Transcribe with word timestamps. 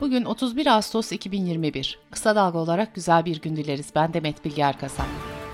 Bugün 0.00 0.24
31 0.24 0.66
Ağustos 0.66 1.12
2021. 1.12 1.98
Kısa 2.10 2.36
dalga 2.36 2.58
olarak 2.58 2.94
güzel 2.94 3.24
bir 3.24 3.40
gün 3.40 3.56
dileriz. 3.56 3.90
Ben 3.94 4.14
Demet 4.14 4.44
Bilge 4.44 4.62
Erkasap. 4.62 5.06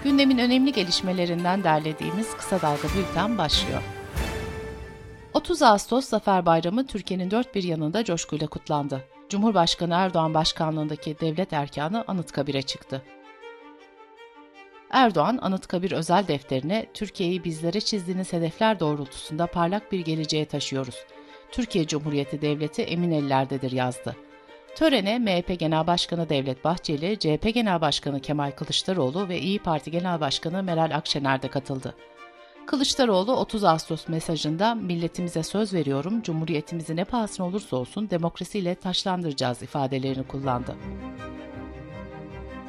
Gündemin 0.05 0.39
önemli 0.39 0.73
gelişmelerinden 0.73 1.65
derlediğimiz 1.65 2.37
Kısa 2.37 2.63
Dalga 2.63 2.89
Bülten 2.97 3.39
başlıyor. 3.39 3.83
30 5.35 5.63
Ağustos 5.63 6.05
Zafer 6.05 6.47
Bayramı 6.47 6.87
Türkiye'nin 6.87 7.31
dört 7.31 7.55
bir 7.55 7.63
yanında 7.63 8.05
coşkuyla 8.05 8.47
kutlandı. 8.47 9.05
Cumhurbaşkanı 9.29 9.95
Erdoğan 9.95 10.35
başkanlığındaki 10.35 11.21
devlet 11.21 11.53
erkanı 11.53 12.05
Anıtkabir'e 12.09 12.63
çıktı. 12.63 13.03
Erdoğan, 14.91 15.39
Anıtkabir 15.43 15.93
özel 15.93 16.29
defterine 16.29 16.87
Türkiye'yi 16.95 17.45
bizlere 17.45 17.81
çizdiğiniz 17.81 18.33
hedefler 18.33 18.81
doğrultusunda 18.81 19.47
parlak 19.47 19.93
bir 19.93 20.01
geleceğe 20.01 20.45
taşıyoruz. 20.45 20.97
Türkiye 21.53 21.87
Cumhuriyeti 21.87 22.43
Devleti 22.43 22.83
emin 22.83 23.11
ellerdedir 23.11 23.73
yazdı. 23.73 24.17
Törene 24.75 25.19
MHP 25.19 25.59
Genel 25.59 25.87
Başkanı 25.87 26.29
Devlet 26.29 26.65
Bahçeli, 26.65 27.19
CHP 27.19 27.55
Genel 27.55 27.81
Başkanı 27.81 28.21
Kemal 28.21 28.51
Kılıçdaroğlu 28.51 29.29
ve 29.29 29.41
İyi 29.41 29.59
Parti 29.59 29.91
Genel 29.91 30.21
Başkanı 30.21 30.63
Meral 30.63 30.97
Akşener 30.97 31.43
de 31.43 31.49
katıldı. 31.49 31.95
Kılıçdaroğlu 32.67 33.33
30 33.37 33.65
Ağustos 33.65 34.09
mesajında 34.09 34.75
milletimize 34.75 35.43
söz 35.43 35.75
veriyorum, 35.75 36.23
cumhuriyetimizi 36.23 36.97
ne 36.97 37.05
pahasına 37.05 37.47
olursa 37.47 37.77
olsun 37.77 38.11
demokrasiyle 38.11 38.75
taşlandıracağız 38.75 39.63
ifadelerini 39.63 40.27
kullandı. 40.27 40.77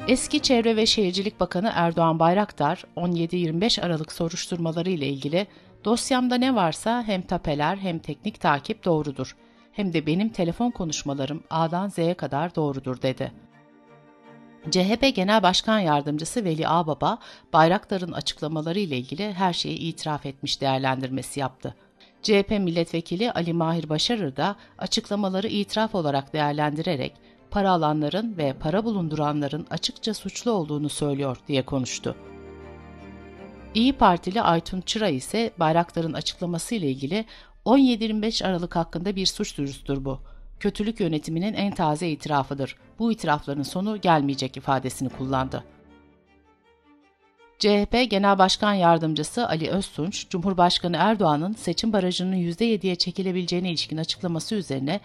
Eski 0.08 0.40
Çevre 0.40 0.76
ve 0.76 0.86
Şehircilik 0.86 1.40
Bakanı 1.40 1.72
Erdoğan 1.74 2.18
Bayraktar, 2.18 2.84
17-25 2.96 3.82
Aralık 3.82 4.12
soruşturmaları 4.12 4.90
ile 4.90 5.06
ilgili 5.06 5.46
dosyamda 5.84 6.34
ne 6.34 6.54
varsa 6.54 7.02
hem 7.02 7.22
tapeler 7.22 7.76
hem 7.76 7.98
teknik 7.98 8.40
takip 8.40 8.84
doğrudur 8.84 9.36
hem 9.72 9.92
de 9.92 10.06
benim 10.06 10.28
telefon 10.28 10.70
konuşmalarım 10.70 11.42
A'dan 11.50 11.88
Z'ye 11.88 12.14
kadar 12.14 12.54
doğrudur 12.54 13.02
dedi. 13.02 13.32
CHP 14.70 15.14
Genel 15.14 15.42
Başkan 15.42 15.78
Yardımcısı 15.78 16.44
Veli 16.44 16.68
Ağbaba, 16.68 17.18
Bayraktar'ın 17.52 18.12
açıklamaları 18.12 18.78
ile 18.78 18.96
ilgili 18.96 19.32
her 19.32 19.52
şeyi 19.52 19.78
itiraf 19.78 20.26
etmiş 20.26 20.60
değerlendirmesi 20.60 21.40
yaptı. 21.40 21.74
CHP 22.22 22.50
Milletvekili 22.50 23.32
Ali 23.32 23.52
Mahir 23.52 23.88
Başarır 23.88 24.36
da 24.36 24.56
açıklamaları 24.78 25.46
itiraf 25.48 25.94
olarak 25.94 26.32
değerlendirerek 26.32 27.12
para 27.50 27.70
alanların 27.70 28.36
ve 28.36 28.52
para 28.60 28.84
bulunduranların 28.84 29.66
açıkça 29.70 30.14
suçlu 30.14 30.50
olduğunu 30.50 30.88
söylüyor 30.88 31.36
diye 31.48 31.62
konuştu. 31.62 32.16
İyi 33.74 33.92
Partili 33.92 34.42
Aytun 34.42 34.80
Çıra 34.80 35.08
ise 35.08 35.52
Bayraktar'ın 35.58 36.12
açıklaması 36.12 36.74
ile 36.74 36.90
ilgili 36.90 37.24
17-25 37.66 38.46
Aralık 38.46 38.76
hakkında 38.76 39.16
bir 39.16 39.26
suç 39.26 39.58
duyurusudur 39.58 40.04
bu. 40.04 40.20
Kötülük 40.60 41.00
yönetiminin 41.00 41.54
en 41.54 41.74
taze 41.74 42.08
itirafıdır. 42.08 42.76
Bu 42.98 43.12
itirafların 43.12 43.62
sonu 43.62 44.00
gelmeyecek 44.00 44.56
ifadesini 44.56 45.08
kullandı. 45.08 45.64
CHP 47.58 48.10
Genel 48.10 48.38
Başkan 48.38 48.74
Yardımcısı 48.74 49.48
Ali 49.48 49.70
Öztunç, 49.70 50.28
Cumhurbaşkanı 50.30 50.96
Erdoğan'ın 50.96 51.52
seçim 51.52 51.92
barajının 51.92 52.36
%7'ye 52.36 52.94
çekilebileceğine 52.94 53.70
ilişkin 53.70 53.96
açıklaması 53.96 54.54
üzerine 54.54 55.00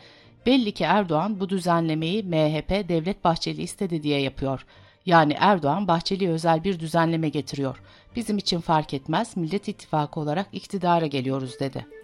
belli 0.46 0.72
ki 0.72 0.84
Erdoğan 0.84 1.40
bu 1.40 1.50
düzenlemeyi 1.50 2.24
MHP 2.24 2.90
Devlet 2.90 3.24
Bahçeli 3.24 3.62
istedi 3.62 4.04
diye 4.04 4.22
yapıyor. 4.22 4.66
Yani 5.06 5.36
Erdoğan 5.40 5.88
Bahçeli'ye 5.88 6.30
özel 6.30 6.64
bir 6.64 6.80
düzenleme 6.80 7.30
getiriyor. 7.30 7.82
Bizim 8.16 8.38
için 8.38 8.60
fark 8.60 8.94
etmez, 8.94 9.38
Millet 9.38 9.68
İttifakı 9.68 10.20
olarak 10.20 10.48
iktidara 10.52 11.06
geliyoruz 11.06 11.60
dedi. 11.60 11.97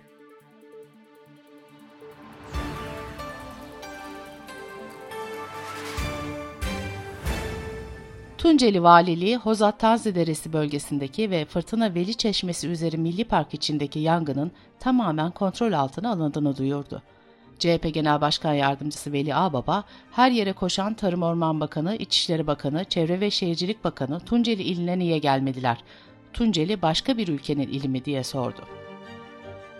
Tunceli 8.43 8.83
Valiliği, 8.83 9.37
Hozat 9.37 9.79
Tazi 9.79 10.15
Deresi 10.15 10.53
bölgesindeki 10.53 11.31
ve 11.31 11.45
Fırtına 11.45 11.95
Veli 11.95 12.15
Çeşmesi 12.15 12.67
üzeri 12.67 12.97
Milli 12.97 13.23
Park 13.23 13.53
içindeki 13.53 13.99
yangının 13.99 14.51
tamamen 14.79 15.31
kontrol 15.31 15.73
altına 15.73 16.11
alındığını 16.11 16.57
duyurdu. 16.57 17.01
CHP 17.59 17.93
Genel 17.93 18.21
Başkan 18.21 18.53
Yardımcısı 18.53 19.13
Veli 19.13 19.35
Ağbaba, 19.35 19.83
her 20.11 20.31
yere 20.31 20.53
koşan 20.53 20.93
Tarım 20.93 21.23
Orman 21.23 21.59
Bakanı, 21.59 21.95
İçişleri 21.95 22.47
Bakanı, 22.47 22.85
Çevre 22.85 23.19
ve 23.19 23.31
Şehircilik 23.31 23.83
Bakanı 23.83 24.19
Tunceli 24.19 24.63
iline 24.63 24.99
niye 24.99 25.17
gelmediler? 25.17 25.77
Tunceli 26.33 26.81
başka 26.81 27.17
bir 27.17 27.27
ülkenin 27.27 27.67
ili 27.67 27.87
mi 27.87 28.05
diye 28.05 28.23
sordu. 28.23 28.61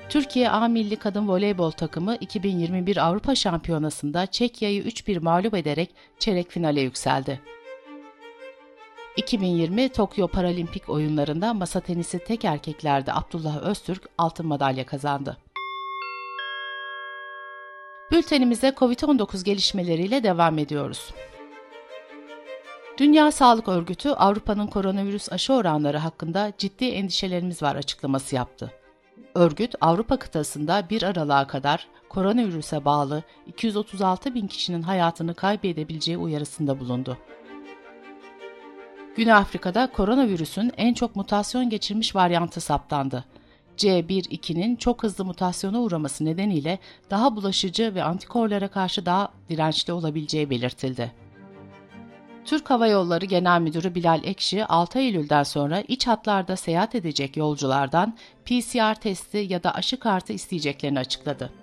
Türkiye 0.10 0.50
A 0.50 0.68
Milli 0.68 0.96
Kadın 0.96 1.28
Voleybol 1.28 1.72
takımı 1.72 2.16
2021 2.16 3.08
Avrupa 3.08 3.36
Şampiyonası'nda 3.36 4.26
Çekya'yı 4.26 4.84
3-1 4.84 5.20
mağlup 5.20 5.54
ederek 5.54 5.90
çeyrek 6.20 6.52
finale 6.52 6.82
yükseldi. 6.82 7.40
2020 9.18 9.90
Tokyo 9.90 10.28
Paralimpik 10.28 10.90
oyunlarında 10.90 11.54
masa 11.54 11.80
tenisi 11.80 12.20
tek 12.20 12.46
erkeklerde 12.46 13.14
Abdullah 13.14 13.64
Öztürk 13.64 14.10
altın 14.18 14.48
madalya 14.48 14.86
kazandı. 14.86 15.38
Bültenimize 18.12 18.68
COVID-19 18.68 19.44
gelişmeleriyle 19.44 20.24
devam 20.24 20.58
ediyoruz. 20.58 21.14
Dünya 22.98 23.32
Sağlık 23.32 23.68
Örgütü 23.68 24.10
Avrupa'nın 24.10 24.68
koronavirüs 24.68 25.32
aşı 25.32 25.54
oranları 25.54 25.98
hakkında 25.98 26.54
ciddi 26.58 26.86
endişelerimiz 26.86 27.62
var 27.62 27.76
açıklaması 27.76 28.36
yaptı. 28.36 28.72
Örgüt, 29.36 29.76
Avrupa 29.82 30.20
kıtasında 30.20 30.90
1 30.90 31.04
Aralık'a 31.04 31.48
kadar 31.48 31.88
koronavirüse 32.10 32.86
bağlı 32.86 33.24
236 33.48 34.36
bin 34.36 34.48
kişinin 34.48 34.82
hayatını 34.82 35.34
kaybedebileceği 35.34 36.18
uyarısında 36.18 36.80
bulundu. 36.80 37.18
Güney 39.16 39.34
Afrika'da 39.34 39.88
koronavirüsün 39.88 40.72
en 40.78 40.94
çok 40.94 41.16
mutasyon 41.16 41.70
geçirmiş 41.70 42.16
varyantı 42.16 42.62
saptandı. 42.62 43.26
C1-2'nin 43.78 44.76
çok 44.76 45.04
hızlı 45.04 45.26
mutasyona 45.26 45.82
uğraması 45.82 46.26
nedeniyle 46.26 46.80
daha 47.10 47.36
bulaşıcı 47.36 47.96
ve 47.96 48.04
antikorlara 48.04 48.68
karşı 48.68 49.06
daha 49.06 49.30
dirençli 49.50 49.94
olabileceği 49.94 50.50
belirtildi. 50.50 51.12
Türk 52.46 52.70
Hava 52.70 52.88
Yolları 52.88 53.26
Genel 53.26 53.62
Müdürü 53.62 53.96
Bilal 53.96 54.24
Ekşi, 54.24 54.66
6 54.66 55.00
Eylül'den 55.00 55.44
sonra 55.44 55.82
iç 55.88 56.08
hatlarda 56.08 56.56
seyahat 56.56 56.96
edecek 56.96 57.38
yolculardan 57.38 58.18
PCR 58.46 58.96
testi 58.96 59.38
ya 59.38 59.64
da 59.64 59.76
aşı 59.76 60.00
kartı 60.00 60.34
isteyeceklerini 60.34 61.00
açıkladı. 61.00 61.63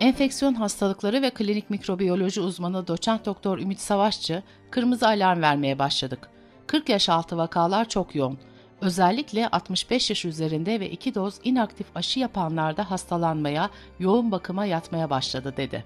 Enfeksiyon 0.00 0.54
hastalıkları 0.54 1.22
ve 1.22 1.30
klinik 1.30 1.70
mikrobiyoloji 1.70 2.40
uzmanı 2.40 2.86
doçent 2.86 3.26
doktor 3.26 3.58
Ümit 3.58 3.80
Savaşçı, 3.80 4.42
kırmızı 4.70 5.06
alarm 5.06 5.42
vermeye 5.42 5.78
başladık. 5.78 6.28
40 6.66 6.88
yaş 6.88 7.08
altı 7.08 7.36
vakalar 7.36 7.88
çok 7.88 8.14
yoğun. 8.14 8.38
Özellikle 8.80 9.48
65 9.48 10.10
yaş 10.10 10.24
üzerinde 10.24 10.80
ve 10.80 10.90
2 10.90 11.14
doz 11.14 11.40
inaktif 11.44 11.86
aşı 11.94 12.20
yapanlarda 12.20 12.90
hastalanmaya, 12.90 13.70
yoğun 13.98 14.32
bakıma 14.32 14.66
yatmaya 14.66 15.10
başladı 15.10 15.54
dedi. 15.56 15.84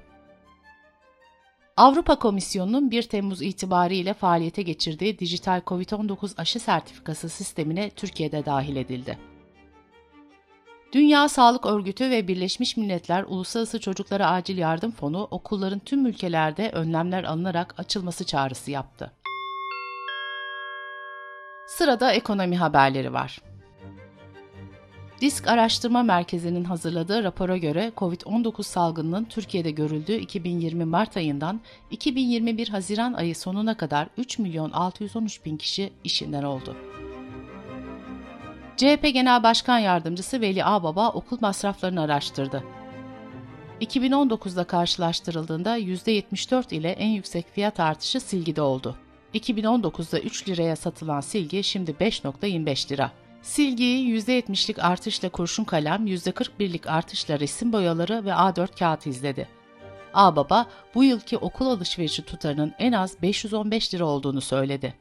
Avrupa 1.77 2.19
Komisyonu'nun 2.19 2.91
1 2.91 3.03
Temmuz 3.03 3.43
itibariyle 3.43 4.15
faaliyete 4.15 4.63
geçirdiği 4.63 5.19
dijital 5.19 5.61
COVID-19 5.67 6.41
aşı 6.41 6.61
sertifikası 6.61 7.29
sistemine 7.29 7.91
Türkiye'de 7.91 8.45
dahil 8.45 8.77
edildi. 8.77 9.19
Dünya 10.93 11.29
Sağlık 11.29 11.67
Örgütü 11.67 12.11
ve 12.11 12.29
Birleşmiş 12.29 12.77
Milletler 12.77 13.25
Uluslararası 13.29 13.81
Çocuklara 13.81 14.31
Acil 14.31 14.59
Yardım 14.59 14.91
Fonu 14.91 15.29
okulların 15.31 15.79
tüm 15.79 16.07
ülkelerde 16.07 16.71
önlemler 16.71 17.25
alınarak 17.25 17.75
açılması 17.79 18.25
çağrısı 18.25 18.71
yaptı. 18.71 19.13
Sırada 21.67 22.13
ekonomi 22.13 22.57
haberleri 22.57 23.13
var. 23.13 23.41
Disk 25.21 25.49
Araştırma 25.49 26.03
Merkezi'nin 26.03 26.65
hazırladığı 26.65 27.25
rapora 27.25 27.57
göre 27.57 27.93
COVID-19 27.97 28.63
salgınının 28.63 29.25
Türkiye'de 29.25 29.71
görüldüğü 29.71 30.17
2020 30.17 30.85
Mart 30.85 31.17
ayından 31.17 31.61
2021 31.91 32.69
Haziran 32.69 33.13
ayı 33.13 33.37
sonuna 33.37 33.77
kadar 33.77 34.09
3 34.17 34.39
milyon 34.39 34.71
613 34.71 35.45
bin 35.45 35.57
kişi 35.57 35.93
işinden 36.05 36.43
oldu. 36.43 36.77
CHP 38.81 39.15
Genel 39.15 39.43
Başkan 39.43 39.79
Yardımcısı 39.79 40.41
Veli 40.41 40.65
Ağbaba 40.65 41.09
okul 41.11 41.39
masraflarını 41.41 42.03
araştırdı. 42.03 42.65
2019'da 43.81 44.65
karşılaştırıldığında 44.65 45.79
%74 45.79 46.75
ile 46.75 46.91
en 46.91 47.09
yüksek 47.09 47.55
fiyat 47.55 47.81
artışı 47.81 48.21
silgide 48.21 48.63
oldu. 48.63 48.97
2019'da 49.35 50.21
3 50.21 50.49
liraya 50.49 50.77
satılan 50.77 51.21
silgi 51.21 51.65
şimdi 51.65 51.91
5.25 51.91 52.93
lira. 52.93 53.13
Silgiyi 53.43 54.19
%70'lik 54.19 54.79
artışla 54.79 55.29
kurşun 55.29 55.65
kalem, 55.65 56.07
%41'lik 56.07 56.87
artışla 56.87 57.41
resim 57.41 57.73
boyaları 57.73 58.25
ve 58.25 58.31
A4 58.31 58.79
kağıt 58.79 59.07
izledi. 59.07 59.49
Ağbaba 60.15 60.67
bu 60.95 61.05
yılki 61.05 61.39
okul 61.39 61.67
alışverişi 61.67 62.23
tutarının 62.25 62.73
en 62.79 62.93
az 62.93 63.23
515 63.23 63.95
lira 63.95 64.05
olduğunu 64.05 64.41
söyledi. 64.41 64.95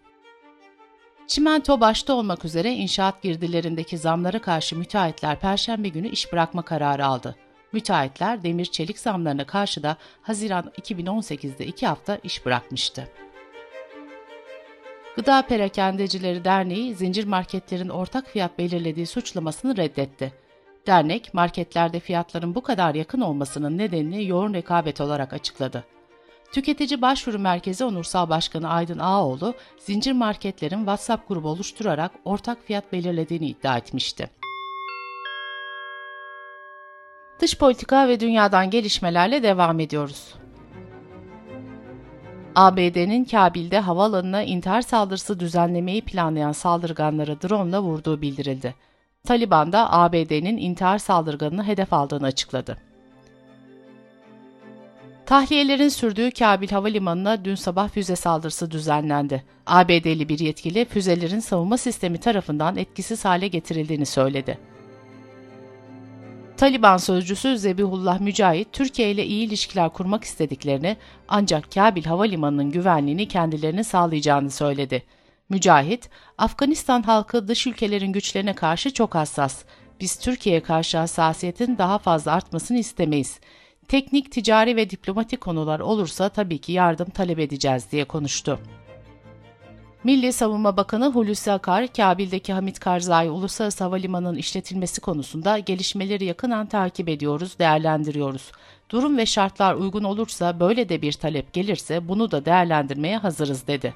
Çimento 1.29 1.79
başta 1.81 2.13
olmak 2.13 2.45
üzere 2.45 2.71
inşaat 2.71 3.21
girdilerindeki 3.21 3.97
zamlara 3.97 4.41
karşı 4.41 4.75
müteahhitler 4.75 5.39
perşembe 5.39 5.89
günü 5.89 6.07
iş 6.07 6.31
bırakma 6.31 6.61
kararı 6.61 7.05
aldı. 7.05 7.35
Müteahhitler 7.71 8.43
demir 8.43 8.65
çelik 8.65 8.99
zamlarına 8.99 9.45
karşı 9.45 9.83
da 9.83 9.97
Haziran 10.21 10.71
2018'de 10.81 11.65
iki 11.65 11.87
hafta 11.87 12.17
iş 12.23 12.45
bırakmıştı. 12.45 13.07
Gıda 15.15 15.41
Perakendecileri 15.41 16.45
Derneği 16.45 16.95
zincir 16.95 17.25
marketlerin 17.25 17.89
ortak 17.89 18.27
fiyat 18.27 18.57
belirlediği 18.57 19.07
suçlamasını 19.07 19.77
reddetti. 19.77 20.33
Dernek, 20.87 21.33
marketlerde 21.33 21.99
fiyatların 21.99 22.55
bu 22.55 22.63
kadar 22.63 22.95
yakın 22.95 23.21
olmasının 23.21 23.77
nedenini 23.77 24.27
yoğun 24.27 24.53
rekabet 24.53 25.01
olarak 25.01 25.33
açıkladı. 25.33 25.83
Tüketici 26.51 27.01
Başvuru 27.01 27.39
Merkezi 27.39 27.83
Onursal 27.83 28.29
Başkanı 28.29 28.69
Aydın 28.69 28.99
Ağoğlu, 28.99 29.53
zincir 29.77 30.11
marketlerin 30.11 30.77
WhatsApp 30.77 31.27
grubu 31.27 31.49
oluşturarak 31.49 32.11
ortak 32.25 32.63
fiyat 32.63 32.91
belirlediğini 32.93 33.47
iddia 33.47 33.77
etmişti. 33.77 34.29
Dış 37.39 37.57
politika 37.57 38.07
ve 38.07 38.19
dünyadan 38.19 38.69
gelişmelerle 38.69 39.43
devam 39.43 39.79
ediyoruz. 39.79 40.35
ABD'nin 42.55 43.25
Kabil'de 43.25 43.79
havaalanına 43.79 44.43
intihar 44.43 44.81
saldırısı 44.81 45.39
düzenlemeyi 45.39 46.01
planlayan 46.01 46.51
saldırganlara 46.51 47.41
drone 47.41 47.69
ile 47.69 47.79
vurduğu 47.79 48.21
bildirildi. 48.21 48.75
Taliban 49.27 49.71
da 49.71 49.93
ABD'nin 49.93 50.57
intihar 50.57 50.97
saldırganını 50.97 51.63
hedef 51.63 51.93
aldığını 51.93 52.25
açıkladı. 52.25 52.88
Tahliyelerin 55.29 55.89
sürdüğü 55.89 56.31
Kabil 56.31 56.69
Havalimanı'na 56.69 57.45
dün 57.45 57.55
sabah 57.55 57.89
füze 57.89 58.15
saldırısı 58.15 58.71
düzenlendi. 58.71 59.43
ABD'li 59.65 60.29
bir 60.29 60.39
yetkili 60.39 60.85
füzelerin 60.85 61.39
savunma 61.39 61.77
sistemi 61.77 62.17
tarafından 62.17 62.77
etkisiz 62.77 63.25
hale 63.25 63.47
getirildiğini 63.47 64.05
söyledi. 64.05 64.57
Taliban 66.57 66.97
sözcüsü 66.97 67.57
Zebihullah 67.57 68.19
Mücahit, 68.19 68.73
Türkiye 68.73 69.11
ile 69.11 69.25
iyi 69.25 69.47
ilişkiler 69.47 69.89
kurmak 69.89 70.23
istediklerini 70.23 70.97
ancak 71.27 71.71
Kabil 71.71 72.03
Havalimanı'nın 72.03 72.71
güvenliğini 72.71 73.27
kendilerine 73.27 73.83
sağlayacağını 73.83 74.51
söyledi. 74.51 75.03
Mücahit, 75.49 76.09
Afganistan 76.37 77.01
halkı 77.01 77.47
dış 77.47 77.67
ülkelerin 77.67 78.13
güçlerine 78.13 78.53
karşı 78.53 78.93
çok 78.93 79.15
hassas. 79.15 79.63
Biz 79.99 80.19
Türkiye'ye 80.19 80.63
karşı 80.63 80.97
hassasiyetin 80.97 81.77
daha 81.77 81.97
fazla 81.97 82.31
artmasını 82.31 82.77
istemeyiz. 82.77 83.39
Teknik, 83.89 84.31
ticari 84.31 84.75
ve 84.75 84.89
diplomatik 84.89 85.41
konular 85.41 85.79
olursa 85.79 86.29
tabii 86.29 86.57
ki 86.57 86.71
yardım 86.71 87.09
talep 87.09 87.39
edeceğiz 87.39 87.91
diye 87.91 88.05
konuştu. 88.05 88.59
Milli 90.03 90.33
Savunma 90.33 90.77
Bakanı 90.77 91.11
Hulusi 91.11 91.51
Akar, 91.51 91.87
Kabil'deki 91.87 92.53
Hamit 92.53 92.79
Karzai 92.79 93.29
Uluslararası 93.29 93.83
Havalimanı'nın 93.83 94.35
işletilmesi 94.35 95.01
konusunda 95.01 95.59
gelişmeleri 95.59 96.25
yakından 96.25 96.65
takip 96.65 97.09
ediyoruz, 97.09 97.59
değerlendiriyoruz. 97.59 98.51
Durum 98.89 99.17
ve 99.17 99.25
şartlar 99.25 99.75
uygun 99.75 100.03
olursa 100.03 100.59
böyle 100.59 100.89
de 100.89 101.01
bir 101.01 101.13
talep 101.13 101.53
gelirse 101.53 102.07
bunu 102.07 102.31
da 102.31 102.45
değerlendirmeye 102.45 103.17
hazırız 103.17 103.67
dedi. 103.67 103.93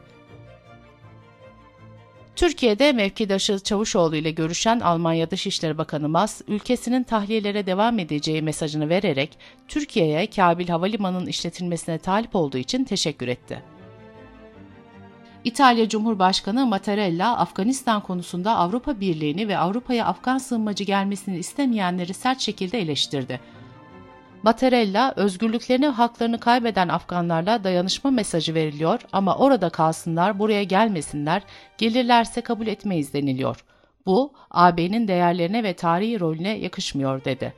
Türkiye'de 2.36 2.92
mevkidaşı 2.92 3.60
Çavuşoğlu 3.60 4.16
ile 4.16 4.32
görüşen 4.32 4.80
Almanya 4.80 5.32
Dışişleri 5.32 5.78
Bakanı 5.78 6.10
Mas, 6.10 6.42
ülkesinin 6.48 7.04
tahliyelere 7.04 7.66
devam 7.66 8.00
edeceği 8.00 8.42
mesajını 8.42 8.90
vererek 8.90 9.38
Türkiye'ye 9.68 10.30
Kabil 10.30 10.68
Havalimanı'nın 10.68 11.26
işletilmesine 11.26 11.98
talip 11.98 12.36
olduğu 12.36 12.58
için 12.58 12.84
teşekkür 12.84 13.28
etti. 13.28 13.64
İtalya 15.44 15.90
Cumhurbaşkanı 15.90 16.66
Mattarella, 16.66 17.38
Afganistan 17.38 18.02
konusunda 18.02 18.56
Avrupa 18.56 19.00
Birliği'ni 19.00 19.48
ve 19.48 19.58
Avrupa'ya 19.58 20.06
Afgan 20.06 20.38
sığınmacı 20.38 20.84
gelmesini 20.84 21.38
istemeyenleri 21.38 22.14
sert 22.14 22.42
şekilde 22.42 22.80
eleştirdi. 22.80 23.40
Mattarella, 24.44 25.14
özgürlüklerini, 25.16 25.88
haklarını 25.88 26.40
kaybeden 26.40 26.88
Afganlarla 26.88 27.64
dayanışma 27.64 28.12
mesajı 28.12 28.54
veriliyor 28.54 29.02
ama 29.12 29.38
orada 29.38 29.70
kalsınlar, 29.70 30.40
buraya 30.40 30.64
gelmesinler, 30.64 31.44
gelirlerse 31.78 32.42
kabul 32.42 32.68
etmeyiz 32.68 33.14
deniliyor. 33.14 33.66
Bu, 34.06 34.34
AB'nin 34.52 35.08
değerlerine 35.08 35.64
ve 35.64 35.74
tarihi 35.74 36.20
rolüne 36.20 36.58
yakışmıyor 36.58 37.26
dedi. 37.26 37.54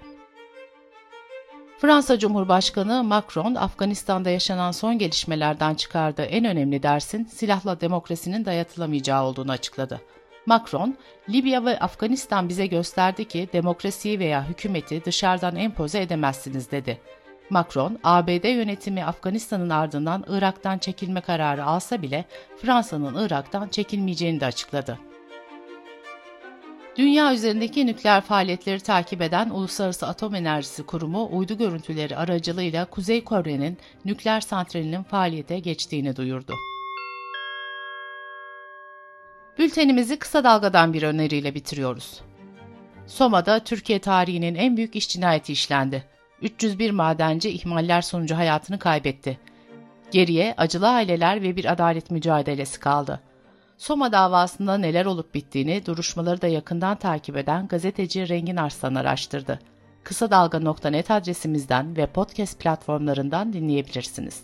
Fransa 1.77 2.19
Cumhurbaşkanı 2.19 3.03
Macron, 3.03 3.55
Afganistan'da 3.55 4.29
yaşanan 4.29 4.71
son 4.71 4.97
gelişmelerden 4.97 5.75
çıkardığı 5.75 6.25
en 6.25 6.45
önemli 6.45 6.83
dersin 6.83 7.25
silahla 7.25 7.81
demokrasinin 7.81 8.45
dayatılamayacağı 8.45 9.23
olduğunu 9.23 9.51
açıkladı. 9.51 10.01
Macron, 10.45 10.97
Libya 11.29 11.65
ve 11.65 11.79
Afganistan 11.79 12.49
bize 12.49 12.67
gösterdi 12.67 13.27
ki 13.27 13.49
demokrasiyi 13.53 14.19
veya 14.19 14.49
hükümeti 14.49 15.05
dışarıdan 15.05 15.55
empoze 15.55 16.01
edemezsiniz 16.01 16.71
dedi. 16.71 17.01
Macron, 17.49 17.99
ABD 18.03 18.55
yönetimi 18.55 19.05
Afganistan'ın 19.05 19.69
ardından 19.69 20.25
Irak'tan 20.27 20.77
çekilme 20.77 21.21
kararı 21.21 21.65
alsa 21.65 22.01
bile 22.01 22.25
Fransa'nın 22.61 23.25
Irak'tan 23.25 23.67
çekilmeyeceğini 23.67 24.39
de 24.39 24.45
açıkladı. 24.45 24.99
Dünya 26.97 27.33
üzerindeki 27.33 27.87
nükleer 27.87 28.21
faaliyetleri 28.21 28.79
takip 28.79 29.21
eden 29.21 29.49
Uluslararası 29.49 30.07
Atom 30.07 30.35
Enerjisi 30.35 30.83
Kurumu 30.83 31.37
uydu 31.37 31.57
görüntüleri 31.57 32.17
aracılığıyla 32.17 32.85
Kuzey 32.85 33.23
Kore'nin 33.23 33.77
nükleer 34.05 34.41
santralinin 34.41 35.03
faaliyete 35.03 35.59
geçtiğini 35.59 36.15
duyurdu. 36.15 36.53
Bültenimizi 39.75 40.19
kısa 40.19 40.43
dalgadan 40.43 40.93
bir 40.93 41.03
öneriyle 41.03 41.55
bitiriyoruz. 41.55 42.21
Soma'da 43.07 43.59
Türkiye 43.59 43.99
tarihinin 43.99 44.55
en 44.55 44.77
büyük 44.77 44.95
iş 44.95 45.09
cinayeti 45.09 45.53
işlendi. 45.53 46.03
301 46.41 46.91
madenci 46.91 47.49
ihmaller 47.49 48.01
sonucu 48.01 48.35
hayatını 48.35 48.79
kaybetti. 48.79 49.39
Geriye 50.11 50.53
acılı 50.57 50.89
aileler 50.89 51.41
ve 51.41 51.55
bir 51.55 51.71
adalet 51.71 52.11
mücadelesi 52.11 52.79
kaldı. 52.79 53.19
Soma 53.77 54.11
davasında 54.11 54.77
neler 54.77 55.05
olup 55.05 55.33
bittiğini 55.33 55.85
duruşmaları 55.85 56.41
da 56.41 56.47
yakından 56.47 56.99
takip 56.99 57.37
eden 57.37 57.67
gazeteci 57.67 58.29
Rengin 58.29 58.57
Arslan 58.57 58.95
araştırdı. 58.95 59.59
Kısa 60.03 60.31
Dalga.net 60.31 61.11
adresimizden 61.11 61.97
ve 61.97 62.05
podcast 62.05 62.59
platformlarından 62.59 63.53
dinleyebilirsiniz. 63.53 64.43